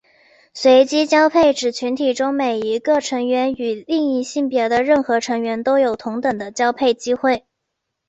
[0.55, 7.45] 随机交配指群体中每一个成员与另一性别的任何成员都有同等的交配机会。